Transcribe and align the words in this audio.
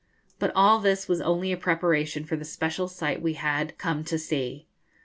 But 0.39 0.51
all 0.55 0.79
this 0.79 1.07
was 1.07 1.21
only 1.21 1.51
a 1.51 1.57
preparation 1.57 2.23
for 2.25 2.35
the 2.35 2.43
special 2.43 2.87
sight 2.87 3.21
we 3.21 3.33
had 3.33 3.77
come 3.77 4.03
to 4.05 4.17
see. 4.17 4.67